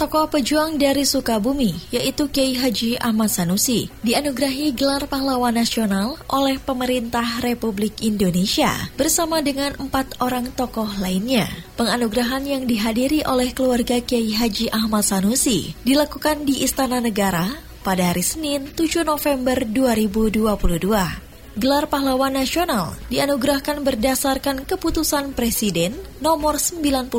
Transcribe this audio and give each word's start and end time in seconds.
Tokoh 0.00 0.32
pejuang 0.32 0.80
dari 0.80 1.04
Sukabumi, 1.04 1.76
yaitu 1.92 2.24
Kiai 2.32 2.56
Haji 2.56 2.96
Ahmad 3.04 3.28
Sanusi, 3.28 3.92
dianugerahi 4.00 4.72
gelar 4.72 5.04
pahlawan 5.04 5.52
nasional 5.52 6.16
oleh 6.32 6.56
pemerintah 6.56 7.44
Republik 7.44 8.00
Indonesia 8.00 8.72
bersama 8.96 9.44
dengan 9.44 9.76
empat 9.76 10.16
orang 10.24 10.56
tokoh 10.56 10.88
lainnya. 11.04 11.44
Penganugerahan 11.76 12.48
yang 12.48 12.64
dihadiri 12.64 13.28
oleh 13.28 13.52
keluarga 13.52 14.00
Kiai 14.00 14.32
Haji 14.32 14.72
Ahmad 14.72 15.04
Sanusi 15.04 15.76
dilakukan 15.84 16.48
di 16.48 16.64
Istana 16.64 17.04
Negara 17.04 17.60
pada 17.84 18.08
hari 18.08 18.24
Senin 18.24 18.72
7 18.72 19.04
November 19.04 19.68
2022. 19.68 21.29
Gelar 21.60 21.92
Pahlawan 21.92 22.32
Nasional 22.40 22.96
dianugerahkan 23.12 23.84
berdasarkan 23.84 24.64
keputusan 24.64 25.36
Presiden 25.36 25.92
nomor 26.24 26.56
96 26.56 27.12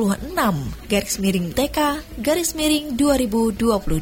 garis 0.89 1.21
miring 1.21 1.53
TK 1.53 2.01
garis 2.25 2.57
miring 2.57 2.97
2022 2.97 4.01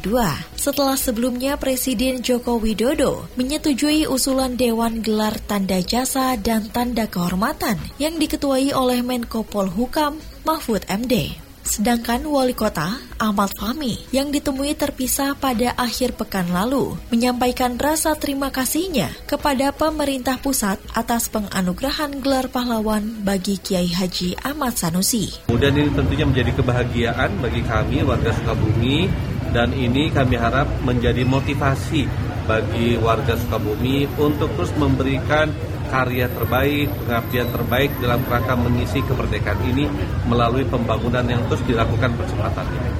setelah 0.56 0.96
sebelumnya 0.96 1.60
Presiden 1.60 2.24
Joko 2.24 2.56
Widodo 2.56 3.28
menyetujui 3.36 4.08
usulan 4.08 4.56
Dewan 4.56 5.04
Gelar 5.04 5.36
Tanda 5.44 5.76
Jasa 5.84 6.32
dan 6.40 6.72
Tanda 6.72 7.04
Kehormatan 7.04 7.76
yang 8.00 8.16
diketuai 8.16 8.72
oleh 8.72 9.04
Menko 9.04 9.44
Polhukam 9.44 10.24
Mahfud 10.48 10.88
MD. 10.88 11.49
Sedangkan 11.64 12.24
wali 12.26 12.56
kota 12.56 12.98
Ahmad 13.20 13.52
Fahmi 13.54 14.08
yang 14.10 14.32
ditemui 14.32 14.72
terpisah 14.74 15.36
pada 15.36 15.76
akhir 15.76 16.16
pekan 16.16 16.48
lalu 16.50 16.96
menyampaikan 17.12 17.76
rasa 17.76 18.16
terima 18.16 18.48
kasihnya 18.48 19.12
kepada 19.28 19.70
pemerintah 19.70 20.40
pusat 20.40 20.80
atas 20.96 21.28
penganugerahan 21.28 22.18
gelar 22.24 22.48
pahlawan 22.48 23.22
bagi 23.22 23.60
Kiai 23.60 23.92
Haji 23.92 24.40
Ahmad 24.40 24.74
Sanusi. 24.80 25.44
Kemudian 25.46 25.76
ini 25.76 25.90
tentunya 25.92 26.26
menjadi 26.26 26.50
kebahagiaan 26.56 27.30
bagi 27.38 27.62
kami 27.62 28.02
warga 28.02 28.32
Sukabumi 28.34 29.06
dan 29.50 29.74
ini 29.74 30.08
kami 30.08 30.38
harap 30.38 30.66
menjadi 30.86 31.26
motivasi 31.26 32.06
bagi 32.48 32.98
warga 32.98 33.38
Sukabumi 33.38 34.10
untuk 34.18 34.50
terus 34.58 34.72
memberikan 34.74 35.52
karya 35.90 36.30
terbaik, 36.30 36.88
pengabdian 37.04 37.48
terbaik 37.50 37.90
dalam 37.98 38.22
rangka 38.30 38.54
mengisi 38.54 39.02
kemerdekaan 39.04 39.58
ini 39.66 39.90
melalui 40.30 40.62
pembangunan 40.64 41.26
yang 41.26 41.42
terus 41.50 41.60
dilakukan 41.66 42.14
percepatan 42.14 42.66
ini. 42.70 42.90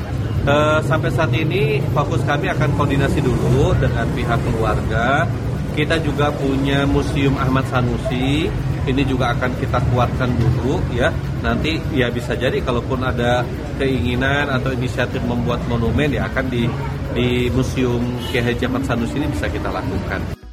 E, 0.41 0.55
sampai 0.84 1.11
saat 1.14 1.30
ini 1.30 1.78
fokus 1.94 2.20
kami 2.27 2.50
akan 2.50 2.74
koordinasi 2.74 3.22
dulu 3.22 3.72
dengan 3.78 4.05
pihak 4.12 4.41
keluarga. 4.42 5.24
Kita 5.70 6.02
juga 6.02 6.34
punya 6.34 6.83
Museum 6.84 7.38
Ahmad 7.38 7.64
Sanusi. 7.70 8.50
Ini 8.80 9.02
juga 9.06 9.30
akan 9.36 9.55
kita 9.61 9.78
kuatkan 9.92 10.34
dulu 10.34 10.83
ya. 10.91 11.14
Nanti 11.46 11.78
ya 11.94 12.11
bisa 12.11 12.34
jadi 12.34 12.58
kalaupun 12.58 13.05
ada 13.06 13.46
keinginan 13.78 14.50
atau 14.50 14.74
inisiatif 14.74 15.22
membuat 15.24 15.62
monumen 15.70 16.11
ya 16.11 16.27
akan 16.27 16.50
di 16.50 16.66
di 17.14 17.48
Museum 17.55 18.02
Kiai 18.28 18.50
Haji 18.50 18.64
Ahmad 18.66 18.83
Sanusi 18.88 19.20
ini 19.20 19.28
bisa 19.30 19.46
kita 19.46 19.70
lakukan. 19.70 20.49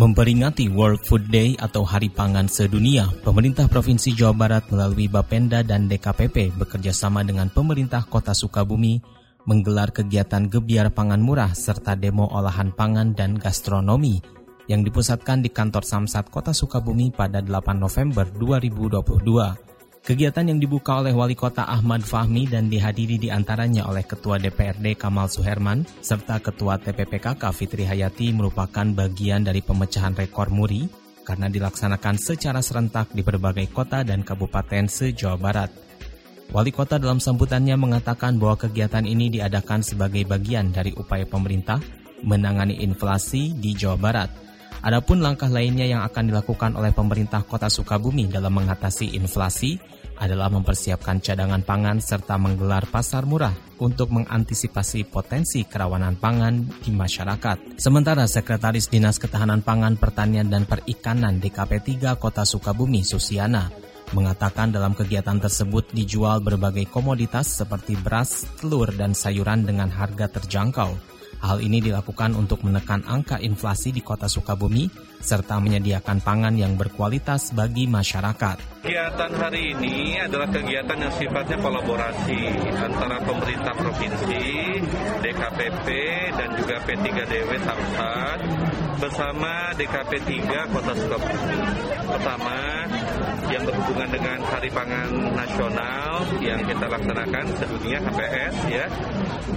Memperingati 0.00 0.64
World 0.72 1.04
Food 1.04 1.28
Day 1.28 1.52
atau 1.60 1.84
Hari 1.84 2.08
Pangan 2.08 2.48
Sedunia, 2.48 3.04
pemerintah 3.20 3.68
Provinsi 3.68 4.16
Jawa 4.16 4.32
Barat 4.32 4.64
melalui 4.72 5.12
Bapenda 5.12 5.60
dan 5.60 5.92
DKPP 5.92 6.56
bekerjasama 6.56 7.20
dengan 7.20 7.52
pemerintah 7.52 8.08
Kota 8.08 8.32
Sukabumi 8.32 8.96
menggelar 9.44 9.92
kegiatan 9.92 10.48
gebiar 10.48 10.88
pangan 10.96 11.20
murah 11.20 11.52
serta 11.52 12.00
demo 12.00 12.32
olahan 12.32 12.72
pangan 12.72 13.12
dan 13.12 13.36
gastronomi 13.36 14.24
yang 14.72 14.80
dipusatkan 14.88 15.44
di 15.44 15.52
kantor 15.52 15.84
Samsat 15.84 16.32
Kota 16.32 16.56
Sukabumi 16.56 17.12
pada 17.12 17.44
8 17.44 17.76
November 17.76 18.24
2022. 18.24 19.69
Kegiatan 20.00 20.48
yang 20.48 20.56
dibuka 20.56 20.96
oleh 20.96 21.12
Wali 21.12 21.36
Kota 21.36 21.68
Ahmad 21.68 22.00
Fahmi 22.00 22.48
dan 22.48 22.72
dihadiri 22.72 23.20
di 23.20 23.28
antaranya 23.28 23.84
oleh 23.84 24.00
Ketua 24.00 24.40
DPRD 24.40 24.96
Kamal 24.96 25.28
Suherman 25.28 25.84
serta 26.00 26.40
Ketua 26.40 26.80
TPPKK 26.80 27.52
Fitri 27.52 27.84
Hayati 27.84 28.32
merupakan 28.32 28.88
bagian 28.96 29.44
dari 29.44 29.60
pemecahan 29.60 30.16
rekor 30.16 30.48
muri 30.48 30.88
karena 31.20 31.52
dilaksanakan 31.52 32.16
secara 32.16 32.64
serentak 32.64 33.12
di 33.12 33.20
berbagai 33.20 33.68
kota 33.68 34.00
dan 34.00 34.24
kabupaten 34.24 34.88
se-Jawa 34.88 35.36
Barat. 35.36 35.70
Wali 36.48 36.72
kota 36.72 36.96
dalam 36.96 37.20
sambutannya 37.20 37.76
mengatakan 37.76 38.40
bahwa 38.40 38.56
kegiatan 38.56 39.04
ini 39.04 39.28
diadakan 39.28 39.84
sebagai 39.84 40.24
bagian 40.24 40.72
dari 40.72 40.96
upaya 40.96 41.28
pemerintah 41.28 41.76
menangani 42.24 42.80
inflasi 42.80 43.52
di 43.52 43.76
Jawa 43.76 44.00
Barat– 44.00 44.32
Adapun 44.80 45.20
langkah 45.20 45.52
lainnya 45.52 45.84
yang 45.84 46.00
akan 46.00 46.32
dilakukan 46.32 46.72
oleh 46.72 46.88
pemerintah 46.96 47.44
Kota 47.44 47.68
Sukabumi 47.68 48.32
dalam 48.32 48.56
mengatasi 48.56 49.12
inflasi 49.12 49.76
adalah 50.20 50.52
mempersiapkan 50.52 51.20
cadangan 51.20 51.64
pangan 51.64 52.00
serta 52.00 52.36
menggelar 52.36 52.88
pasar 52.88 53.24
murah 53.24 53.52
untuk 53.80 54.12
mengantisipasi 54.12 55.08
potensi 55.08 55.64
kerawanan 55.64 56.16
pangan 56.20 56.64
di 56.80 56.92
masyarakat. 56.92 57.80
Sementara 57.80 58.28
Sekretaris 58.28 58.88
Dinas 58.88 59.16
Ketahanan 59.16 59.64
Pangan, 59.64 59.96
Pertanian 59.96 60.48
dan 60.48 60.68
Perikanan 60.68 61.40
DKP 61.40 62.00
3 62.00 62.20
Kota 62.20 62.44
Sukabumi, 62.44 63.00
Susiana, 63.00 63.72
mengatakan 64.12 64.72
dalam 64.72 64.92
kegiatan 64.92 65.40
tersebut 65.40 65.88
dijual 65.96 66.44
berbagai 66.44 66.88
komoditas 66.92 67.48
seperti 67.48 67.96
beras, 67.96 68.44
telur, 68.60 68.92
dan 68.92 69.16
sayuran 69.16 69.64
dengan 69.64 69.88
harga 69.88 70.28
terjangkau. 70.40 71.09
Hal 71.40 71.64
ini 71.64 71.80
dilakukan 71.80 72.36
untuk 72.36 72.60
menekan 72.68 73.00
angka 73.08 73.40
inflasi 73.40 73.96
di 73.96 74.04
kota 74.04 74.28
Sukabumi 74.28 74.92
serta 75.20 75.56
menyediakan 75.56 76.20
pangan 76.20 76.52
yang 76.52 76.76
berkualitas 76.76 77.56
bagi 77.56 77.88
masyarakat. 77.88 78.84
Kegiatan 78.84 79.32
hari 79.40 79.72
ini 79.72 80.20
adalah 80.20 80.48
kegiatan 80.52 80.98
yang 81.00 81.12
sifatnya 81.16 81.56
kolaborasi 81.60 82.40
antara 82.76 83.16
pemerintah 83.24 83.72
provinsi, 83.72 84.44
DKPP, 85.24 85.86
dan 86.36 86.48
juga 86.60 86.76
P3DW 86.84 87.50
Samsat 87.64 88.38
bersama 89.00 89.72
DKP 89.80 90.12
3 90.44 90.72
Kota 90.76 90.92
Sukabumi. 90.92 91.60
Pertama, 92.04 92.56
yang 93.50 93.66
berhubungan 93.66 94.08
dengan 94.08 94.38
Hari 94.46 94.70
Pangan 94.70 95.10
Nasional 95.34 96.22
yang 96.38 96.62
kita 96.62 96.86
laksanakan 96.86 97.44
sedunia 97.58 97.98
HPS 97.98 98.56
ya 98.70 98.86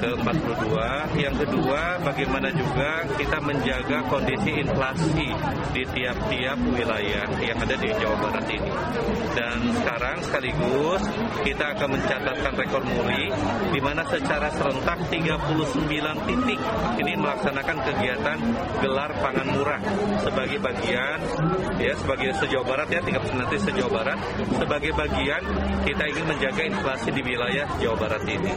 ke-42. 0.01 0.73
Yang 1.15 1.35
kedua, 1.45 2.01
bagaimana 2.01 2.49
juga 2.51 3.05
kita 3.15 3.37
menjaga 3.39 3.97
kondisi 4.09 4.51
inflasi 4.59 5.29
di 5.71 5.83
tiap-tiap 5.93 6.57
wilayah 6.73 7.27
yang 7.39 7.57
ada 7.61 7.75
di 7.77 7.89
Jawa 7.95 8.17
Barat 8.19 8.45
ini. 8.49 8.71
Dan 9.33 9.59
sekarang 9.81 10.17
sekaligus 10.25 11.03
kita 11.41 11.73
akan 11.77 11.89
mencatatkan 11.97 12.53
rekor 12.57 12.83
muri 12.85 13.29
di 13.73 13.79
mana 13.81 14.05
secara 14.05 14.49
serentak 14.53 14.99
39 15.09 16.27
titik 16.29 16.59
ini 17.01 17.13
melaksanakan 17.17 17.77
kegiatan 17.81 18.37
gelar 18.81 19.11
pangan 19.17 19.47
murah 19.57 19.81
sebagai 20.21 20.59
bagian 20.61 21.19
ya 21.81 21.93
sebagai 21.97 22.29
sejauh 22.37 22.65
barat 22.65 22.87
ya 22.93 23.01
39 23.01 23.67
sejauh 23.71 23.82
Jawa 23.83 23.99
Barat 23.99 24.19
sebagai 24.63 24.95
bagian 24.95 25.43
kita 25.83 26.03
ingin 26.07 26.23
menjaga 26.23 26.63
inflasi 26.71 27.09
di 27.11 27.19
wilayah 27.19 27.67
Jawa 27.83 27.95
Barat 27.99 28.23
ini. 28.31 28.51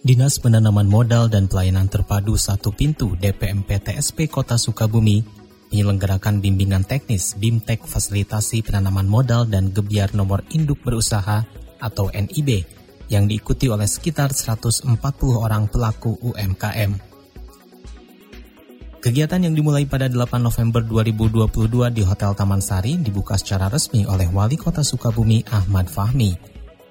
Dinas 0.00 0.40
Penanaman 0.40 0.88
Modal 0.88 1.28
dan 1.28 1.52
Pelayanan 1.52 1.92
Terpadu 1.92 2.40
Satu 2.40 2.72
Pintu 2.72 3.12
DPMP 3.12 3.76
TSP 3.76 4.32
Kota 4.32 4.56
Sukabumi 4.56 5.20
menyelenggarakan 5.68 6.40
bimbingan 6.40 6.88
teknis 6.88 7.36
BIMTEK 7.36 7.84
Fasilitasi 7.84 8.64
Penanaman 8.64 9.04
Modal 9.04 9.44
dan 9.52 9.76
Gebiar 9.76 10.16
Nomor 10.16 10.48
Induk 10.56 10.80
Berusaha 10.80 11.44
atau 11.76 12.08
NIB 12.08 12.64
yang 13.12 13.28
diikuti 13.28 13.68
oleh 13.68 13.84
sekitar 13.84 14.32
140 14.32 14.88
orang 15.44 15.68
pelaku 15.68 16.16
UMKM. 16.24 17.15
Kegiatan 19.06 19.38
yang 19.38 19.54
dimulai 19.54 19.86
pada 19.86 20.10
8 20.10 20.42
November 20.42 20.82
2022 20.82 21.94
di 21.94 22.02
Hotel 22.02 22.34
Taman 22.34 22.58
Sari 22.58 22.98
dibuka 22.98 23.38
secara 23.38 23.70
resmi 23.70 24.02
oleh 24.02 24.26
Wali 24.26 24.58
Kota 24.58 24.82
Sukabumi 24.82 25.46
Ahmad 25.46 25.86
Fahmi. 25.86 26.34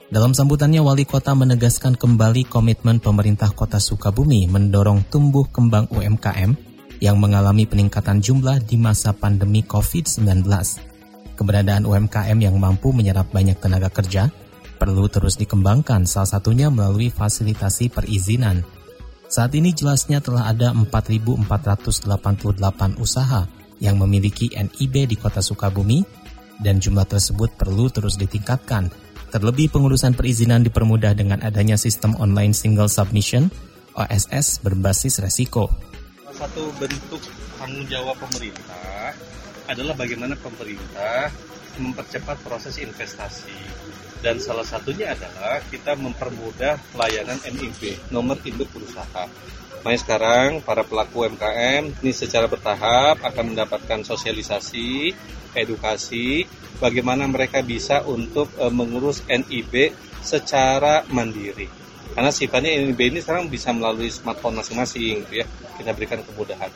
Dalam 0.07 0.31
sambutannya, 0.31 0.79
Wali 0.79 1.03
Kota 1.03 1.35
menegaskan 1.35 1.99
kembali 1.99 2.47
komitmen 2.47 3.03
pemerintah 3.03 3.51
Kota 3.51 3.83
Sukabumi 3.83 4.47
mendorong 4.47 5.03
tumbuh 5.11 5.43
kembang 5.51 5.91
UMKM 5.91 6.55
yang 7.03 7.19
mengalami 7.19 7.67
peningkatan 7.67 8.23
jumlah 8.23 8.63
di 8.63 8.79
masa 8.79 9.11
pandemi 9.11 9.59
COVID-19. 9.67 10.47
Keberadaan 11.35 11.83
UMKM 11.83 12.39
yang 12.39 12.55
mampu 12.55 12.95
menyerap 12.95 13.27
banyak 13.35 13.59
tenaga 13.59 13.91
kerja 13.91 14.31
perlu 14.79 15.11
terus 15.11 15.35
dikembangkan, 15.35 16.07
salah 16.07 16.31
satunya 16.39 16.71
melalui 16.71 17.11
fasilitasi 17.11 17.91
perizinan. 17.91 18.63
Saat 19.35 19.51
ini 19.51 19.75
jelasnya 19.75 20.23
telah 20.23 20.47
ada 20.47 20.71
4.488 20.71 21.43
usaha 23.03 23.43
yang 23.83 23.99
memiliki 23.99 24.47
NIB 24.55 25.11
di 25.11 25.19
kota 25.19 25.43
Sukabumi 25.43 26.07
dan 26.63 26.79
jumlah 26.79 27.03
tersebut 27.03 27.51
perlu 27.59 27.91
terus 27.91 28.15
ditingkatkan. 28.15 28.87
Terlebih 29.35 29.75
pengurusan 29.75 30.15
perizinan 30.15 30.63
dipermudah 30.63 31.11
dengan 31.19 31.43
adanya 31.43 31.75
sistem 31.75 32.15
online 32.15 32.55
single 32.55 32.87
submission 32.87 33.51
OSS 33.99 34.63
berbasis 34.63 35.19
resiko. 35.19 35.67
Satu 36.31 36.71
bentuk 36.79 37.19
tanggung 37.59 37.83
jawab 37.91 38.15
pemerintah 38.15 39.11
adalah 39.67 39.99
bagaimana 39.99 40.39
pemerintah 40.39 41.27
mempercepat 41.79 42.41
proses 42.43 42.77
investasi 42.81 43.55
dan 44.23 44.41
salah 44.41 44.65
satunya 44.65 45.13
adalah 45.13 45.61
kita 45.69 45.93
mempermudah 45.95 46.79
layanan 46.97 47.37
NIB 47.45 48.09
nomor 48.09 48.39
induk 48.43 48.71
berusaha 48.73 49.29
Makanya 49.85 50.01
sekarang 50.01 50.49
para 50.65 50.81
pelaku 50.81 51.29
UMKM 51.29 52.01
ini 52.01 52.09
secara 52.09 52.49
bertahap 52.49 53.21
akan 53.21 53.53
mendapatkan 53.53 54.01
sosialisasi, 54.01 55.13
edukasi, 55.53 56.49
bagaimana 56.81 57.29
mereka 57.29 57.61
bisa 57.61 58.01
untuk 58.01 58.49
e, 58.57 58.65
mengurus 58.73 59.21
NIB 59.29 59.93
secara 60.25 61.05
mandiri. 61.13 61.69
Karena 62.17 62.33
sifatnya 62.33 62.73
NIB 62.81 63.13
ini 63.13 63.21
sekarang 63.21 63.45
bisa 63.45 63.69
melalui 63.77 64.09
smartphone 64.09 64.57
masing-masing, 64.57 65.21
gitu 65.29 65.45
ya. 65.45 65.47
Kita 65.77 65.93
berikan 65.93 66.25
kemudahan. 66.25 66.73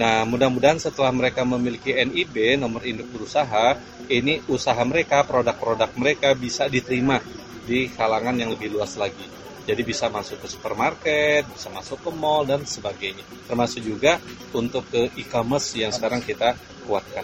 Nah, 0.00 0.24
mudah-mudahan 0.24 0.80
setelah 0.80 1.12
mereka 1.12 1.44
memiliki 1.44 1.92
NIB, 1.92 2.56
nomor 2.56 2.80
induk 2.88 3.12
berusaha, 3.12 3.76
ini 4.08 4.40
usaha 4.48 4.80
mereka, 4.88 5.20
produk-produk 5.28 5.92
mereka 6.00 6.32
bisa 6.32 6.64
diterima 6.64 7.20
di 7.68 7.92
kalangan 7.92 8.34
yang 8.40 8.50
lebih 8.56 8.72
luas 8.72 8.96
lagi. 8.96 9.28
Jadi 9.62 9.82
bisa 9.86 10.10
masuk 10.10 10.42
ke 10.42 10.50
supermarket, 10.50 11.46
bisa 11.46 11.70
masuk 11.70 12.02
ke 12.02 12.10
mall 12.10 12.42
dan 12.42 12.66
sebagainya. 12.66 13.22
Termasuk 13.46 13.86
juga 13.86 14.18
untuk 14.50 14.82
ke 14.90 15.06
e-commerce 15.14 15.78
yang 15.78 15.94
sekarang 15.94 16.18
kita 16.18 16.58
kuatkan. 16.82 17.22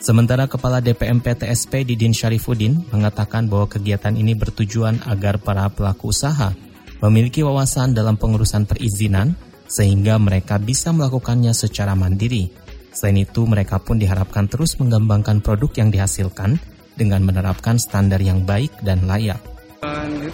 Sementara 0.00 0.44
Kepala 0.44 0.84
DPMP 0.84 1.32
TSP 1.32 1.88
Didin 1.88 2.12
Syarifuddin 2.12 2.92
mengatakan 2.92 3.48
bahwa 3.48 3.72
kegiatan 3.72 4.12
ini 4.12 4.36
bertujuan 4.36 5.00
agar 5.08 5.40
para 5.40 5.64
pelaku 5.72 6.12
usaha 6.12 6.52
memiliki 7.00 7.40
wawasan 7.40 7.96
dalam 7.96 8.20
pengurusan 8.20 8.68
perizinan 8.68 9.32
sehingga 9.70 10.18
mereka 10.18 10.58
bisa 10.58 10.90
melakukannya 10.90 11.54
secara 11.54 11.94
mandiri. 11.94 12.50
Selain 12.90 13.22
itu, 13.22 13.46
mereka 13.46 13.78
pun 13.78 14.02
diharapkan 14.02 14.50
terus 14.50 14.74
mengembangkan 14.82 15.38
produk 15.38 15.70
yang 15.78 15.94
dihasilkan 15.94 16.58
dengan 16.98 17.22
menerapkan 17.22 17.78
standar 17.78 18.18
yang 18.18 18.42
baik 18.42 18.74
dan 18.82 19.06
layak 19.06 19.38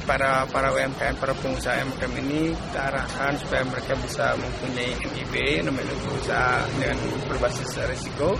para 0.06 0.47
para 0.50 0.75
UMKM, 0.75 1.15
para 1.19 1.35
pengusaha 1.38 1.79
UMKM 1.83 2.12
ini 2.27 2.55
kita 2.55 2.81
arahkan 2.91 3.33
supaya 3.38 3.62
mereka 3.67 3.93
bisa 4.03 4.35
mempunyai 4.38 4.91
NIB, 4.99 5.35
namanya 5.67 5.94
usaha 6.15 6.62
dengan 6.75 6.97
berbasis 7.31 7.71
risiko. 7.87 8.38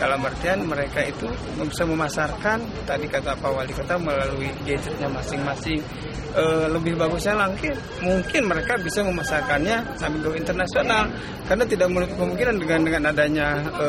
Dalam 0.00 0.20
artian 0.24 0.64
mereka 0.64 1.04
itu 1.04 1.28
bisa 1.62 1.84
memasarkan 1.84 2.58
tadi 2.88 3.06
kata 3.06 3.36
Pak 3.38 3.50
Wali 3.52 3.72
Kota 3.76 4.00
melalui 4.00 4.48
gadgetnya 4.64 5.08
masing-masing. 5.12 5.80
E, 6.32 6.44
lebih 6.72 6.96
bagusnya 6.96 7.36
mungkin 7.36 7.76
mungkin 8.00 8.42
mereka 8.48 8.80
bisa 8.80 9.04
memasarkannya 9.04 10.00
sambil 10.00 10.32
go 10.32 10.32
internasional 10.32 11.04
karena 11.44 11.64
tidak 11.68 11.92
menutup 11.92 12.16
kemungkinan 12.16 12.56
dengan 12.56 12.80
dengan 12.88 13.02
adanya 13.12 13.48
e, 13.76 13.86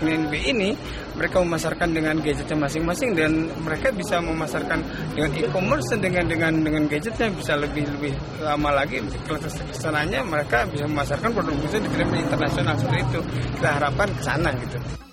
NNB 0.00 0.32
ini 0.48 0.70
mereka 1.14 1.38
memasarkan 1.38 1.94
dengan 1.94 2.18
gadgetnya 2.18 2.58
masing-masing 2.58 3.14
dan 3.14 3.46
mereka 3.62 3.94
bisa 3.94 4.18
memasarkan 4.18 4.82
dengan 5.14 5.30
e-commerce 5.38 5.94
dengan 5.94 6.24
dengan 6.26 6.52
dengan 6.64 6.82
gadgetnya 6.90 7.30
bisa 7.30 7.54
lebih 7.54 7.86
lebih 7.94 8.12
lama 8.42 8.82
lagi 8.82 8.98
ke 9.04 9.34
sananya 9.76 10.26
mereka 10.26 10.66
bisa 10.66 10.90
memasarkan 10.90 11.30
produk 11.30 11.54
bisa 11.62 11.78
di 11.78 11.88
internasional 12.18 12.74
seperti 12.74 13.00
itu 13.06 13.20
kita 13.60 13.68
harapkan 13.78 14.08
ke 14.10 14.22
sana 14.24 14.50
gitu. 14.58 15.03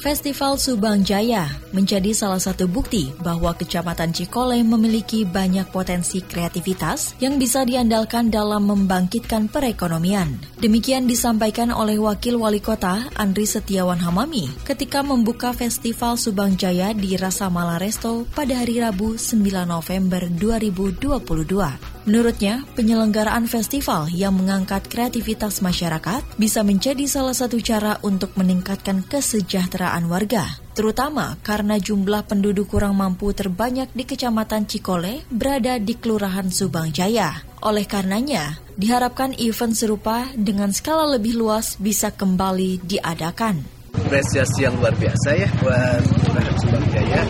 Festival 0.00 0.56
Subang 0.56 1.04
Jaya 1.04 1.44
menjadi 1.76 2.16
salah 2.16 2.40
satu 2.40 2.64
bukti 2.64 3.12
bahwa 3.20 3.52
Kecamatan 3.52 4.16
Cikole 4.16 4.64
memiliki 4.64 5.28
banyak 5.28 5.68
potensi 5.68 6.24
kreativitas 6.24 7.12
yang 7.20 7.36
bisa 7.36 7.68
diandalkan 7.68 8.32
dalam 8.32 8.64
membangkitkan 8.64 9.52
perekonomian. 9.52 10.40
Demikian 10.56 11.04
disampaikan 11.04 11.68
oleh 11.68 12.00
Wakil 12.00 12.40
Wali 12.40 12.64
Kota 12.64 13.12
Andri 13.12 13.44
Setiawan 13.44 14.00
Hamami 14.00 14.48
ketika 14.64 15.04
membuka 15.04 15.52
Festival 15.52 16.16
Subang 16.16 16.56
Jaya 16.56 16.96
di 16.96 17.20
Rasa 17.20 17.52
Mala 17.52 17.76
Resto 17.76 18.24
pada 18.32 18.56
hari 18.56 18.80
Rabu 18.80 19.20
9 19.20 19.36
November 19.68 20.24
2022. 20.32 21.99
Menurutnya, 22.08 22.64
penyelenggaraan 22.76 23.44
festival 23.44 24.08
yang 24.08 24.32
mengangkat 24.32 24.88
kreativitas 24.88 25.60
masyarakat 25.60 26.24
bisa 26.40 26.64
menjadi 26.64 27.04
salah 27.04 27.36
satu 27.36 27.60
cara 27.60 28.00
untuk 28.00 28.32
meningkatkan 28.40 29.04
kesejahteraan 29.04 30.08
warga, 30.08 30.48
terutama 30.72 31.36
karena 31.44 31.76
jumlah 31.76 32.24
penduduk 32.24 32.72
kurang 32.72 32.96
mampu 32.96 33.36
terbanyak 33.36 33.92
di 33.92 34.08
Kecamatan 34.08 34.64
Cikole 34.64 35.28
berada 35.28 35.76
di 35.76 35.92
Kelurahan 35.92 36.48
Subang 36.48 36.88
Jaya. 36.88 37.44
Oleh 37.60 37.84
karenanya, 37.84 38.56
diharapkan 38.80 39.36
event 39.36 39.76
serupa 39.76 40.24
dengan 40.32 40.72
skala 40.72 41.04
lebih 41.20 41.36
luas 41.36 41.76
bisa 41.76 42.08
kembali 42.08 42.80
diadakan. 42.80 43.60
Apresiasi 43.92 44.64
yang 44.64 44.80
luar 44.80 44.96
biasa 44.96 45.28
ya 45.36 45.48
buat 45.60 46.00
Kelurahan 46.00 46.56
Subang 46.56 46.86
Jaya. 46.88 47.22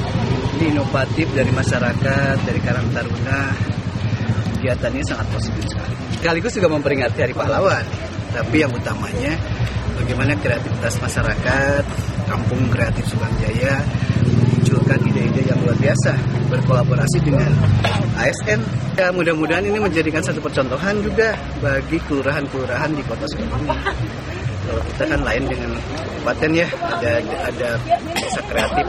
Ini 0.60 0.76
inovatif 0.76 1.26
dari 1.32 1.50
masyarakat, 1.56 2.36
dari 2.44 2.60
Karang 2.60 2.92
Taruna, 2.92 3.69
kegiatannya 4.60 5.02
sangat 5.08 5.26
positif 5.32 5.64
sekali. 5.72 5.94
Sekaligus 6.20 6.52
juga 6.52 6.68
memperingati 6.68 7.18
Hari 7.24 7.32
Pahlawan. 7.32 7.84
Tapi 8.30 8.56
yang 8.60 8.70
utamanya 8.76 9.32
bagaimana 9.96 10.36
kreativitas 10.36 11.00
masyarakat, 11.00 11.84
kampung 12.28 12.68
kreatif 12.68 13.08
Subang 13.08 13.32
Jaya 13.40 13.80
munculkan 14.60 15.00
ide-ide 15.02 15.42
yang 15.48 15.58
luar 15.64 15.74
biasa 15.80 16.12
berkolaborasi 16.52 17.18
dengan 17.24 17.50
ASN. 18.20 18.60
Ya, 19.00 19.08
mudah-mudahan 19.10 19.64
ini 19.64 19.80
menjadikan 19.80 20.20
satu 20.20 20.38
percontohan 20.44 21.00
juga 21.00 21.34
bagi 21.64 21.96
kelurahan-kelurahan 22.04 22.92
di 22.92 23.02
Kota 23.08 23.24
Sukabumi. 23.32 23.72
Kalau 24.60 24.82
kita 24.94 25.04
kan 25.08 25.20
lain 25.24 25.42
dengan 25.48 25.70
kabupaten 25.74 26.50
ya, 26.52 26.68
ada 26.84 27.12
ada 27.48 27.68
desa 28.14 28.40
kreatif. 28.46 28.84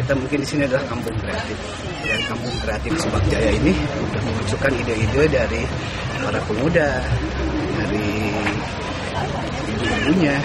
Kita 0.00 0.12
mungkin 0.18 0.38
di 0.42 0.48
sini 0.48 0.62
adalah 0.66 0.82
kampung 0.88 1.14
kreatif. 1.20 1.58
Dan 2.06 2.20
kampung 2.30 2.56
kreatif 2.62 2.92
Subang 3.02 3.26
Jaya 3.26 3.50
ini 3.50 3.74
sudah 3.74 4.22
memunculkan 4.22 4.72
ide-ide 4.78 5.22
dari 5.26 5.62
para 6.22 6.40
pemuda, 6.46 7.02
dari 7.74 8.06
ibu-ibunya, 9.74 10.36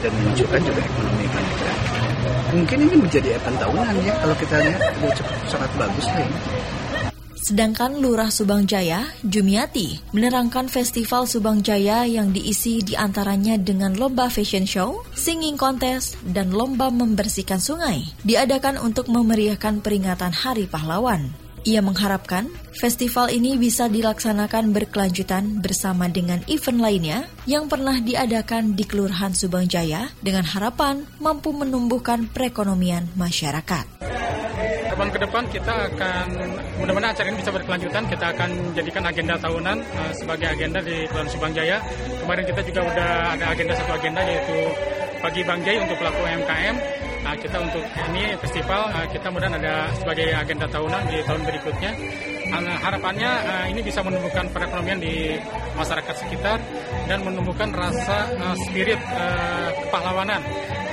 dan 0.00 0.10
menunjukkan 0.16 0.60
juga 0.64 0.80
ekonomi 0.80 1.24
mereka. 1.28 1.72
Mungkin 2.54 2.78
ini 2.86 2.94
menjadi 2.96 3.28
event 3.36 3.56
tahunan 3.60 3.94
ya 4.06 4.14
kalau 4.24 4.36
kita 4.40 4.56
lihat 4.62 4.82
cukup 5.20 5.38
sangat 5.52 5.70
bagus 5.76 6.06
lah 6.08 6.24
ini. 6.24 6.38
Sedangkan 7.44 8.00
Lurah 8.00 8.32
Subang 8.32 8.64
Jaya, 8.64 9.04
Jumiati, 9.20 10.00
menerangkan 10.16 10.64
festival 10.64 11.28
Subang 11.28 11.60
Jaya 11.60 12.08
yang 12.08 12.32
diisi 12.32 12.80
di 12.80 12.96
antaranya 12.96 13.60
dengan 13.60 13.92
lomba 14.00 14.32
fashion 14.32 14.64
show, 14.64 15.04
singing 15.12 15.60
contest, 15.60 16.16
dan 16.24 16.56
lomba 16.56 16.88
membersihkan 16.88 17.60
sungai, 17.60 18.00
diadakan 18.24 18.80
untuk 18.80 19.12
memeriahkan 19.12 19.84
peringatan 19.84 20.32
Hari 20.32 20.64
Pahlawan. 20.72 21.36
Ia 21.68 21.84
mengharapkan 21.84 22.48
festival 22.72 23.28
ini 23.28 23.60
bisa 23.60 23.92
dilaksanakan 23.92 24.72
berkelanjutan 24.72 25.60
bersama 25.60 26.08
dengan 26.08 26.40
event 26.48 26.80
lainnya 26.80 27.28
yang 27.44 27.68
pernah 27.68 28.00
diadakan 28.00 28.72
di 28.72 28.88
Kelurahan 28.88 29.36
Subang 29.36 29.68
Jaya 29.68 30.08
dengan 30.24 30.48
harapan 30.48 31.04
mampu 31.20 31.52
menumbuhkan 31.52 32.24
perekonomian 32.24 33.12
masyarakat 33.20 34.14
teman 34.94 35.10
ke 35.10 35.18
depan 35.26 35.42
kita 35.50 35.74
akan 35.90 36.26
mudah-mudahan 36.78 37.10
acara 37.10 37.26
ini 37.26 37.38
bisa 37.42 37.50
berkelanjutan. 37.50 38.02
Kita 38.06 38.26
akan 38.30 38.50
jadikan 38.78 39.02
agenda 39.02 39.34
tahunan 39.42 39.78
uh, 39.82 40.12
sebagai 40.14 40.46
agenda 40.54 40.78
di 40.78 41.02
Kelurahan 41.10 41.30
Subang 41.34 41.50
Jaya. 41.50 41.82
Kemarin 42.22 42.44
kita 42.46 42.60
juga 42.62 42.80
udah 42.94 43.10
ada 43.34 43.46
agenda 43.50 43.74
satu 43.74 43.92
agenda 43.98 44.22
yaitu 44.22 44.58
bagi 45.18 45.42
Bang 45.42 45.60
Jai 45.66 45.82
untuk 45.82 45.98
pelaku 45.98 46.20
UMKM. 46.22 46.76
Nah, 47.26 47.34
kita 47.40 47.56
untuk 47.56 47.82
ini 48.12 48.38
festival 48.38 48.80
uh, 48.94 49.06
kita 49.10 49.26
mudah 49.34 49.50
ada 49.50 49.74
sebagai 49.98 50.28
agenda 50.30 50.66
tahunan 50.70 51.02
di 51.10 51.18
tahun 51.26 51.42
berikutnya. 51.42 51.90
Uh, 52.54 52.78
harapannya 52.78 53.30
uh, 53.50 53.66
ini 53.66 53.80
bisa 53.82 53.98
menumbuhkan 53.98 54.46
perekonomian 54.54 55.02
di 55.02 55.34
masyarakat 55.74 56.14
sekitar 56.22 56.62
dan 57.10 57.18
menumbuhkan 57.26 57.74
rasa 57.74 58.30
uh, 58.38 58.54
spirit 58.70 59.02
uh, 59.10 59.74
kepahlawanan 59.82 60.38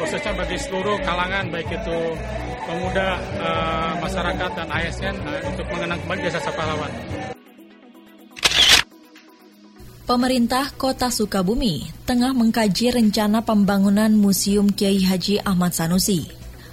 khususnya 0.02 0.34
bagi 0.34 0.58
seluruh 0.58 0.98
kalangan 1.06 1.46
baik 1.54 1.70
itu 1.70 1.98
pemuda 2.66 3.18
uh, 3.42 3.94
masyarakat 4.02 4.52
dan 4.54 4.68
ASN 4.70 5.16
uh, 5.22 5.42
untuk 5.50 5.66
mengenang 5.72 6.00
kembali 6.06 6.20
jasa 6.30 6.52
pahlawan. 6.54 6.92
Pemerintah 10.02 10.76
Kota 10.76 11.08
Sukabumi 11.08 11.88
tengah 12.04 12.36
mengkaji 12.36 12.92
rencana 12.92 13.40
pembangunan 13.48 14.12
Museum 14.12 14.68
Kiai 14.68 15.00
Haji 15.00 15.40
Ahmad 15.48 15.72
Sanusi. 15.72 16.28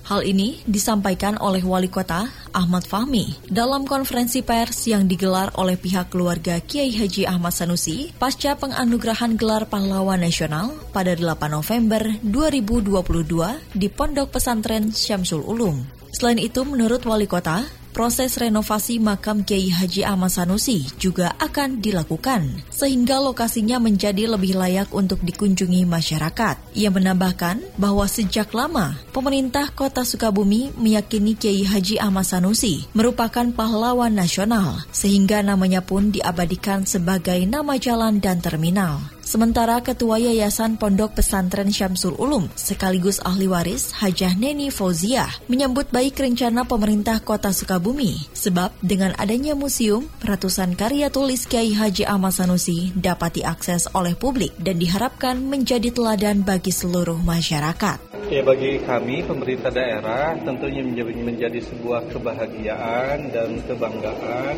Hal 0.08 0.24
ini 0.24 0.58
disampaikan 0.64 1.36
oleh 1.38 1.62
Wali 1.62 1.86
Kota 1.86 2.26
Ahmad 2.52 2.84
Fahmi 2.84 3.36
dalam 3.48 3.84
konferensi 3.84 4.44
pers 4.44 4.88
yang 4.88 5.08
digelar 5.08 5.52
oleh 5.56 5.76
pihak 5.76 6.12
keluarga 6.12 6.60
Kiai 6.60 6.92
Haji 6.92 7.28
Ahmad 7.28 7.56
Sanusi 7.56 8.12
pasca 8.16 8.56
penganugerahan 8.56 9.38
gelar 9.38 9.68
pahlawan 9.68 10.20
nasional 10.20 10.76
pada 10.90 11.16
8 11.16 11.24
November 11.48 12.02
2022 12.26 13.76
di 13.76 13.88
Pondok 13.92 14.34
Pesantren 14.34 14.90
Syamsul 14.92 15.44
Ulum. 15.44 15.98
Selain 16.08 16.40
itu, 16.40 16.64
menurut 16.64 17.04
Wali 17.04 17.28
Kota, 17.28 17.62
proses 17.98 18.38
renovasi 18.38 19.02
makam 19.02 19.42
Kiai 19.42 19.74
Haji 19.74 20.06
Ahmad 20.06 20.30
Sanusi 20.30 20.86
juga 21.02 21.34
akan 21.42 21.82
dilakukan, 21.82 22.46
sehingga 22.70 23.18
lokasinya 23.18 23.82
menjadi 23.82 24.30
lebih 24.30 24.54
layak 24.54 24.94
untuk 24.94 25.18
dikunjungi 25.26 25.82
masyarakat. 25.82 26.78
Ia 26.78 26.94
menambahkan 26.94 27.58
bahwa 27.74 28.06
sejak 28.06 28.54
lama, 28.54 28.94
pemerintah 29.10 29.74
kota 29.74 30.06
Sukabumi 30.06 30.70
meyakini 30.78 31.34
Kiai 31.34 31.66
Haji 31.66 31.98
Ahmad 31.98 32.30
Sanusi 32.30 32.86
merupakan 32.94 33.50
pahlawan 33.50 34.14
nasional, 34.14 34.86
sehingga 34.94 35.42
namanya 35.42 35.82
pun 35.82 36.14
diabadikan 36.14 36.86
sebagai 36.86 37.42
nama 37.50 37.82
jalan 37.82 38.22
dan 38.22 38.38
terminal. 38.38 39.17
Sementara 39.28 39.84
Ketua 39.84 40.16
Yayasan 40.16 40.80
Pondok 40.80 41.20
Pesantren 41.20 41.68
Syamsul 41.68 42.16
Ulum 42.16 42.48
sekaligus 42.56 43.20
ahli 43.20 43.44
waris 43.44 43.92
Hajah 43.92 44.32
Neni 44.32 44.72
Fauziah 44.72 45.28
menyambut 45.52 45.92
baik 45.92 46.16
rencana 46.16 46.64
pemerintah 46.64 47.20
kota 47.20 47.52
Sukabumi 47.52 48.16
sebab 48.32 48.72
dengan 48.80 49.12
adanya 49.20 49.52
museum, 49.52 50.08
ratusan 50.24 50.72
karya 50.80 51.12
tulis 51.12 51.44
Kiai 51.44 51.76
Haji 51.76 52.08
Ahmad 52.08 52.32
Sanusi 52.32 52.88
dapat 52.96 53.44
diakses 53.44 53.92
oleh 53.92 54.16
publik 54.16 54.56
dan 54.56 54.80
diharapkan 54.80 55.36
menjadi 55.36 55.92
teladan 55.92 56.40
bagi 56.40 56.72
seluruh 56.72 57.20
masyarakat. 57.20 58.32
Ya 58.32 58.40
bagi 58.40 58.80
kami 58.80 59.28
pemerintah 59.28 59.68
daerah 59.68 60.40
tentunya 60.40 60.80
menjadi, 60.80 61.12
menjadi 61.20 61.60
sebuah 61.68 62.08
kebahagiaan 62.16 63.28
dan 63.28 63.60
kebanggaan 63.68 64.56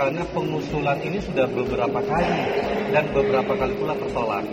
karena 0.00 0.24
pengusulan 0.32 0.96
ini 1.04 1.20
sudah 1.20 1.44
beberapa 1.52 2.00
kali 2.00 2.40
dan 2.88 3.04
beberapa 3.12 3.52
kali 3.52 3.76
pula 3.76 3.92
tertolak. 4.00 4.48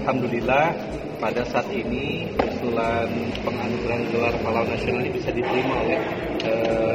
Alhamdulillah 0.00 0.72
pada 1.20 1.44
saat 1.44 1.68
ini 1.68 2.32
usulan 2.40 3.04
penganugerahan 3.44 4.08
gelar 4.08 4.32
pahlawan 4.40 4.72
nasional 4.72 5.04
ini 5.04 5.12
bisa 5.12 5.28
diterima 5.28 5.76
oleh 5.84 6.00
e, 6.40 6.52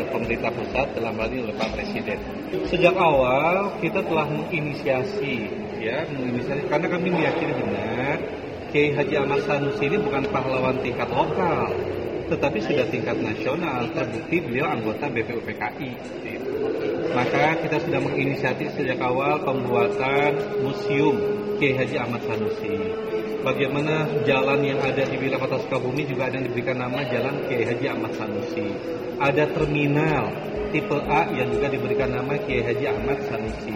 pemerintah 0.10 0.50
pusat 0.58 0.90
dalam 0.98 1.14
hal 1.22 1.30
ini 1.30 1.46
oleh 1.46 1.54
Pak 1.54 1.70
Presiden. 1.78 2.18
Sejak 2.66 2.98
awal 2.98 3.78
kita 3.78 4.02
telah 4.02 4.26
menginisiasi 4.26 5.46
ya, 5.78 6.10
menginisiasi 6.18 6.66
karena 6.66 6.90
kami 6.90 7.14
meyakini 7.14 7.54
benar 7.62 8.18
Kiai 8.74 8.90
Haji 8.90 9.22
Ahmad 9.22 9.46
Sanusi 9.46 9.86
ini 9.86 10.02
bukan 10.02 10.26
pahlawan 10.34 10.82
tingkat 10.82 11.14
lokal, 11.14 11.70
tetapi 12.26 12.58
sudah 12.58 12.90
tingkat 12.90 13.22
nasional. 13.22 13.86
Terbukti 13.94 14.42
beliau 14.42 14.66
anggota 14.66 15.06
BPUPKI. 15.14 15.92
Maka 17.12 17.60
kita 17.60 17.84
sudah 17.84 18.00
menginisiatif 18.00 18.72
sejak 18.80 19.04
awal 19.04 19.44
pembuatan 19.44 20.64
museum 20.64 21.20
Kiai 21.60 21.76
Haji 21.76 22.00
Ahmad 22.00 22.24
Sanusi. 22.24 22.76
Bagaimana 23.44 24.08
jalan 24.24 24.64
yang 24.64 24.80
ada 24.80 25.04
di 25.04 25.20
wilayah 25.20 25.44
kota 25.44 25.60
Sukabumi 25.68 26.08
juga 26.08 26.32
ada 26.32 26.40
yang 26.40 26.48
diberikan 26.48 26.80
nama 26.80 27.04
Jalan 27.12 27.44
Kiai 27.52 27.68
Haji 27.68 27.86
Ahmad 27.92 28.12
Sanusi. 28.16 28.68
Ada 29.20 29.52
terminal 29.52 30.32
tipe 30.72 30.96
A 31.12 31.28
yang 31.36 31.52
juga 31.52 31.68
diberikan 31.68 32.08
nama 32.16 32.40
Kiai 32.40 32.64
Haji 32.64 32.86
Ahmad 32.88 33.20
Sanusi. 33.28 33.76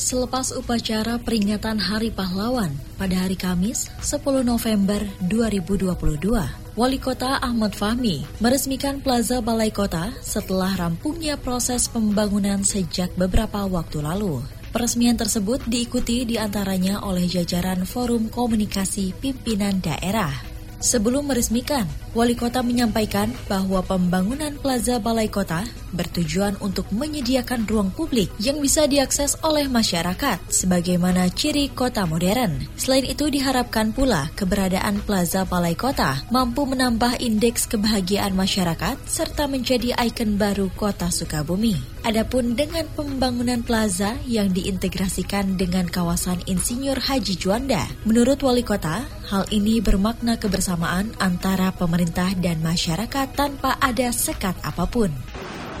Selepas 0.00 0.54
upacara 0.56 1.20
peringatan 1.20 1.76
Hari 1.76 2.14
Pahlawan 2.14 2.72
pada 2.96 3.26
hari 3.26 3.36
Kamis 3.36 3.92
10 4.00 4.42
November 4.42 5.02
2022, 5.28 6.59
Wali 6.78 7.02
Kota 7.02 7.42
Ahmad 7.42 7.74
Fahmi 7.74 8.22
meresmikan 8.38 9.02
Plaza 9.02 9.42
Balai 9.42 9.74
Kota 9.74 10.14
setelah 10.22 10.70
rampungnya 10.78 11.34
proses 11.34 11.90
pembangunan 11.90 12.62
sejak 12.62 13.10
beberapa 13.18 13.66
waktu 13.66 13.98
lalu. 13.98 14.38
Peresmian 14.70 15.18
tersebut 15.18 15.58
diikuti 15.66 16.22
di 16.22 16.38
antaranya 16.38 17.02
oleh 17.02 17.26
jajaran 17.26 17.82
Forum 17.82 18.30
Komunikasi 18.30 19.10
Pimpinan 19.18 19.82
Daerah. 19.82 20.30
Sebelum 20.78 21.26
meresmikan, 21.26 21.90
Wali 22.14 22.38
Kota 22.38 22.62
menyampaikan 22.62 23.34
bahwa 23.50 23.82
pembangunan 23.82 24.54
Plaza 24.62 25.02
Balai 25.02 25.26
Kota 25.26 25.66
bertujuan 25.92 26.56
untuk 26.62 26.88
menyediakan 26.94 27.66
ruang 27.66 27.90
publik 27.94 28.30
yang 28.42 28.58
bisa 28.58 28.86
diakses 28.86 29.38
oleh 29.44 29.66
masyarakat 29.70 30.38
sebagaimana 30.50 31.30
ciri 31.30 31.70
kota 31.70 32.06
modern. 32.06 32.66
Selain 32.74 33.06
itu 33.06 33.28
diharapkan 33.28 33.92
pula 33.94 34.30
keberadaan 34.34 35.02
Plaza 35.04 35.46
Balai 35.46 35.74
Kota 35.74 36.22
mampu 36.32 36.66
menambah 36.66 37.18
indeks 37.20 37.66
kebahagiaan 37.70 38.34
masyarakat 38.34 38.96
serta 39.06 39.46
menjadi 39.46 39.94
ikon 39.98 40.40
baru 40.40 40.70
kota 40.74 41.12
Sukabumi. 41.12 42.00
Adapun 42.00 42.56
dengan 42.56 42.88
pembangunan 42.96 43.60
plaza 43.60 44.16
yang 44.24 44.56
diintegrasikan 44.56 45.60
dengan 45.60 45.84
kawasan 45.84 46.40
Insinyur 46.48 46.96
Haji 46.96 47.36
Juanda, 47.36 47.84
menurut 48.08 48.40
Wali 48.40 48.64
Kota, 48.64 49.04
hal 49.28 49.44
ini 49.52 49.84
bermakna 49.84 50.40
kebersamaan 50.40 51.12
antara 51.20 51.68
pemerintah 51.76 52.32
dan 52.40 52.64
masyarakat 52.64 53.36
tanpa 53.36 53.76
ada 53.84 54.08
sekat 54.16 54.56
apa 54.64 54.88
pun. 54.88 55.12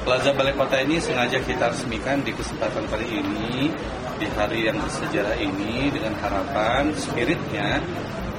Plaza 0.00 0.32
Balai 0.32 0.56
Kota 0.56 0.80
ini 0.80 0.96
sengaja 0.96 1.36
kita 1.44 1.68
resmikan 1.68 2.24
di 2.24 2.32
kesempatan 2.32 2.88
kali 2.88 3.20
ini 3.20 3.68
di 4.16 4.26
hari 4.32 4.64
yang 4.64 4.80
bersejarah 4.80 5.36
ini 5.36 5.92
dengan 5.92 6.16
harapan 6.20 6.88
spiritnya 6.96 7.84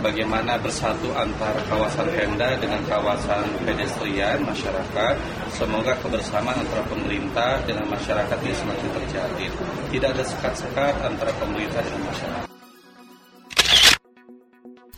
bagaimana 0.01 0.57
bersatu 0.57 1.13
antara 1.13 1.61
kawasan 1.69 2.09
Pemda 2.09 2.57
dengan 2.57 2.81
kawasan 2.89 3.45
pedestrian 3.61 4.41
masyarakat. 4.41 5.15
Semoga 5.53 5.93
kebersamaan 6.01 6.65
antara 6.65 6.81
pemerintah 6.89 7.61
dengan 7.69 7.85
masyarakat 7.93 8.37
ini 8.41 8.53
semakin 8.57 8.89
terjalin. 8.97 9.51
Tidak 9.93 10.09
ada 10.17 10.25
sekat-sekat 10.25 10.93
antara 11.05 11.29
pemerintah 11.37 11.85
dengan 11.85 12.09
masyarakat. 12.09 12.50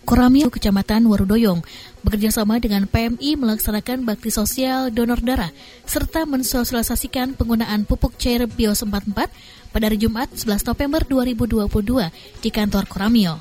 Koramil 0.03 0.51
Kecamatan 0.51 1.07
Warudoyong 1.07 1.63
bekerjasama 2.03 2.60
dengan 2.60 2.83
PMI 2.91 3.39
melaksanakan 3.39 4.03
bakti 4.03 4.36
sosial 4.36 4.91
donor 4.91 5.24
darah 5.24 5.55
serta 5.88 6.27
mensosialisasikan 6.27 7.39
penggunaan 7.39 7.88
pupuk 7.88 8.19
cair 8.19 8.43
Bios 8.51 8.83
44 8.83 9.31
pada 9.72 9.83
hari 9.88 9.95
Jumat 9.95 10.27
11 10.36 10.67
November 10.67 11.01
2022 11.07 12.43
di 12.43 12.50
kantor 12.51 12.83
Koramil. 12.91 13.39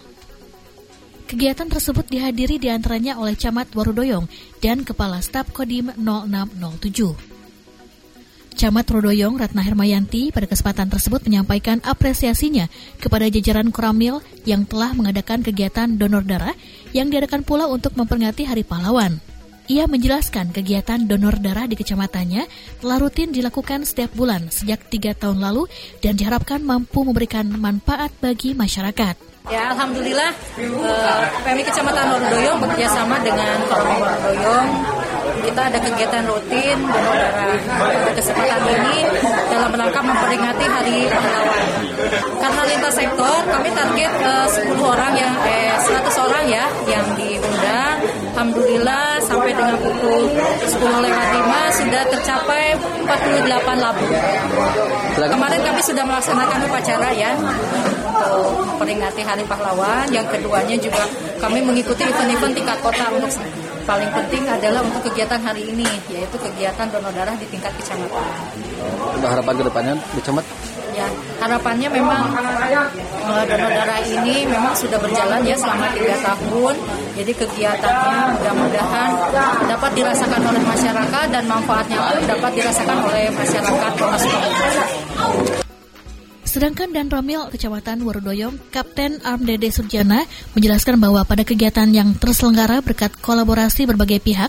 Kegiatan 1.27 1.67
tersebut 1.67 2.07
dihadiri 2.07 2.63
di 2.63 2.71
antaranya 2.71 3.19
oleh 3.19 3.35
Camat 3.35 3.75
Warudoyong 3.75 4.29
dan 4.63 4.87
Kepala 4.87 5.19
Staf 5.19 5.51
Kodim 5.51 5.91
0607. 5.99 7.32
Camat 8.53 8.87
Rodoyong 8.89 9.41
Ratna 9.41 9.65
Hermayanti 9.65 10.31
pada 10.31 10.47
kesempatan 10.47 10.89
tersebut 10.93 11.25
menyampaikan 11.27 11.81
apresiasinya 11.83 12.69
kepada 13.01 13.27
jajaran 13.27 13.73
Koramil 13.73 14.21
yang 14.45 14.69
telah 14.69 14.93
mengadakan 14.93 15.41
kegiatan 15.41 15.89
donor 15.97 16.23
darah 16.23 16.55
yang 16.93 17.09
diadakan 17.09 17.43
pula 17.43 17.67
untuk 17.67 17.97
memperingati 17.97 18.45
Hari 18.47 18.63
Pahlawan. 18.63 19.19
Ia 19.71 19.87
menjelaskan 19.87 20.51
kegiatan 20.51 21.07
donor 21.07 21.39
darah 21.39 21.71
di 21.71 21.79
kecamatannya 21.79 22.45
telah 22.83 22.99
rutin 22.99 23.31
dilakukan 23.31 23.87
setiap 23.87 24.11
bulan 24.13 24.51
sejak 24.51 24.85
tiga 24.91 25.15
tahun 25.15 25.39
lalu 25.39 25.71
dan 26.03 26.19
diharapkan 26.19 26.61
mampu 26.61 27.07
memberikan 27.07 27.47
manfaat 27.47 28.11
bagi 28.19 28.59
masyarakat. 28.59 29.15
Ya, 29.51 29.75
Alhamdulillah 29.75 30.31
uh, 30.59 31.23
PMI 31.43 31.63
Kecamatan 31.67 32.05
Rodoyong 32.15 32.59
bekerjasama 32.63 33.17
dengan 33.27 33.57
Koramil 33.67 34.03
Rodoyong 34.07 35.02
kita 35.43 35.61
ada 35.69 35.79
kegiatan 35.83 36.25
rutin 36.31 36.79
donor 36.79 37.19
pada 37.67 38.11
kesempatan 38.15 38.63
ini 38.63 38.97
dalam 39.51 39.71
rangka 39.75 40.01
memperingati 40.01 40.65
Hari 40.65 40.99
Pahlawan. 41.11 41.65
Karena 42.39 42.63
lintas 42.71 42.95
sektor 42.95 43.37
kami 43.51 43.69
target 43.75 44.13
uh, 44.23 44.47
eh, 44.47 44.71
10 44.71 44.79
orang 44.79 45.13
yang 45.19 45.35
eh 45.43 45.75
100 45.83 46.27
orang 46.27 46.45
ya 46.47 46.65
yang 46.87 47.07
diundang. 47.19 47.97
Alhamdulillah 48.33 49.21
sampai 49.23 49.53
dengan 49.55 49.77
pukul 49.83 50.23
10 50.35 51.05
lewat 51.05 51.29
5 51.37 51.79
sudah 51.79 52.03
tercapai 52.11 52.65
48 53.05 53.85
labu. 53.85 54.07
Kemarin 55.21 55.61
kami 55.63 55.81
sudah 55.85 56.05
melaksanakan 56.07 56.59
upacara 56.71 57.09
ya 57.13 57.31
untuk 57.37 58.63
memperingati 58.73 59.23
Hari 59.27 59.45
Pahlawan. 59.47 60.07
Yang 60.15 60.39
keduanya 60.39 60.77
juga 60.79 61.05
kami 61.43 61.59
mengikuti 61.61 62.03
event-event 62.07 62.55
tingkat 62.55 62.79
kota 62.81 63.07
untuk 63.11 63.31
paling 63.83 64.11
penting 64.11 64.43
adalah 64.47 64.81
untuk 64.83 65.03
kegiatan 65.11 65.41
hari 65.43 65.69
ini 65.69 65.87
yaitu 66.11 66.37
kegiatan 66.39 66.87
donor 66.91 67.13
darah 67.15 67.35
di 67.37 67.47
tingkat 67.51 67.73
kecamatan. 67.79 68.23
Harapan 69.23 69.55
ke 69.59 69.65
depannya, 69.67 69.95
Bu 70.15 70.21
Camat? 70.23 70.45
Ya, 70.93 71.09
harapannya 71.41 71.89
memang 71.89 72.37
uh, 73.25 73.45
donor 73.49 73.71
darah 73.73 74.01
ini 74.05 74.45
memang 74.45 74.77
sudah 74.77 75.01
berjalan 75.01 75.41
ya 75.41 75.57
selama 75.57 75.89
tiga 75.97 76.17
tahun. 76.21 76.75
Jadi 77.17 77.33
kegiatannya 77.33 78.21
mudah-mudahan 78.37 79.11
dapat 79.69 79.91
dirasakan 79.97 80.43
oleh 80.53 80.63
masyarakat 80.63 81.27
dan 81.33 81.45
manfaatnya 81.49 81.99
pun 82.01 82.21
dapat 82.29 82.51
dirasakan 82.57 82.99
oleh 83.09 83.25
masyarakat 83.33 83.91
Kota 83.97 84.17
Sukabumi. 84.21 84.92
Sedangkan 86.63 86.95
Dan 86.95 87.11
Ramil 87.11 87.43
Kecamatan 87.51 88.07
Warudoyong, 88.07 88.55
Kapten 88.71 89.19
Armdede 89.27 89.75
Surjana 89.75 90.23
menjelaskan 90.55 90.95
bahwa 90.95 91.27
pada 91.27 91.43
kegiatan 91.43 91.91
yang 91.91 92.15
terselenggara 92.15 92.79
berkat 92.79 93.19
kolaborasi 93.19 93.83
berbagai 93.83 94.23
pihak, 94.23 94.47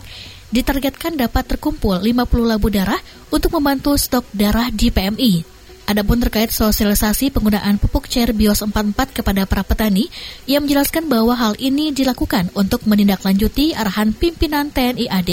ditargetkan 0.53 1.17
dapat 1.17 1.41
terkumpul 1.49 1.97
50 1.97 2.13
labu 2.45 2.69
darah 2.69 3.01
untuk 3.33 3.57
membantu 3.57 3.97
stok 3.97 4.29
darah 4.29 4.69
di 4.69 4.93
PMI. 4.93 5.41
Adapun 5.89 6.21
terkait 6.21 6.53
sosialisasi 6.53 7.33
penggunaan 7.33 7.81
pupuk 7.81 8.05
cair 8.05 8.29
bios 8.29 8.61
44 8.61 8.93
kepada 9.09 9.49
para 9.49 9.65
petani, 9.65 10.05
ia 10.45 10.61
menjelaskan 10.61 11.09
bahwa 11.09 11.33
hal 11.33 11.57
ini 11.57 11.97
dilakukan 11.97 12.53
untuk 12.53 12.85
menindaklanjuti 12.85 13.73
arahan 13.73 14.13
pimpinan 14.13 14.69
TNI 14.69 15.09
AD 15.09 15.31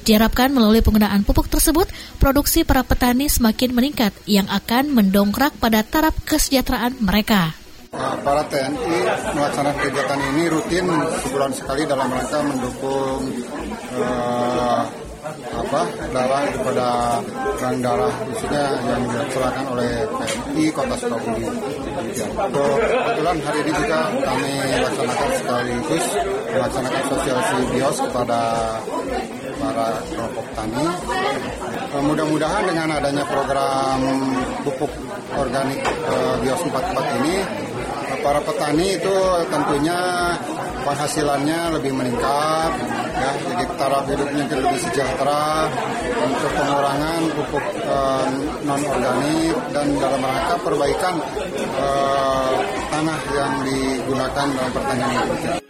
Diharapkan 0.00 0.48
melalui 0.50 0.80
penggunaan 0.80 1.22
pupuk 1.28 1.52
tersebut, 1.52 1.86
produksi 2.16 2.64
para 2.64 2.80
petani 2.80 3.28
semakin 3.28 3.76
meningkat 3.76 4.16
yang 4.24 4.48
akan 4.48 4.90
mendongkrak 4.96 5.52
pada 5.60 5.84
taraf 5.84 6.16
kesejahteraan 6.24 6.96
mereka. 7.04 7.52
Uh, 7.90 8.14
para 8.22 8.46
TNI 8.46 9.02
melaksanakan 9.34 9.82
kegiatan 9.82 10.20
ini 10.30 10.46
rutin 10.46 10.86
sebulan 11.26 11.50
sekali 11.50 11.82
dalam 11.90 12.06
rangka 12.06 12.38
mendukung 12.38 13.22
uh, 13.98 14.86
apa 15.50 15.82
darah 16.14 16.44
kepada 16.54 16.88
orang 17.58 17.76
darah 17.82 18.14
khususnya 18.30 18.64
yang 18.86 19.02
dilaksanakan 19.10 19.64
oleh 19.74 19.90
TNI 20.06 20.64
Kota 20.70 20.94
Sukabumi. 21.02 21.46
Kebetulan 22.30 23.36
hari 23.42 23.58
ini 23.66 23.72
juga 23.74 24.00
kami 24.22 24.52
laksanakan 24.86 25.30
sekaligus 25.34 26.06
melaksanakan 26.46 27.02
sosialisasi 27.10 27.62
bios 27.74 27.96
kepada 28.06 28.40
para 29.70 29.98
kelompok 30.10 30.46
tani. 30.54 30.84
Eh, 31.90 32.02
mudah-mudahan 32.02 32.62
dengan 32.66 32.88
adanya 32.98 33.24
program 33.26 33.98
pupuk 34.66 34.92
organik 35.34 35.80
eh, 35.82 36.34
Bios 36.42 36.62
44 36.62 37.18
ini, 37.22 37.36
eh, 38.10 38.18
para 38.22 38.40
petani 38.42 38.86
itu 38.98 39.16
tentunya 39.50 39.98
penghasilannya 40.80 41.60
lebih 41.76 41.92
meningkat, 41.92 42.72
ya, 43.14 43.30
jadi 43.52 43.64
taraf 43.76 44.04
hidupnya 44.08 44.44
lebih 44.48 44.78
sejahtera 44.80 45.68
untuk 46.24 46.50
pengurangan 46.54 47.22
pupuk 47.36 47.64
eh, 47.84 48.26
non 48.66 48.82
organik 48.86 49.56
dan 49.74 49.86
dalam 49.98 50.22
rangka 50.22 50.56
perbaikan 50.62 51.14
eh, 51.58 52.52
tanah 52.90 53.20
yang 53.34 53.52
digunakan 53.66 54.46
dalam 54.46 54.72
pertanian. 54.74 55.69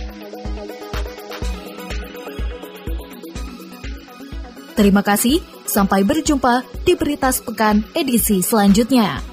Terima 4.81 5.05
kasih, 5.05 5.37
sampai 5.69 6.01
berjumpa 6.01 6.65
di 6.81 6.97
Berita 6.97 7.29
Sepekan 7.29 7.85
edisi 7.93 8.41
selanjutnya. 8.41 9.30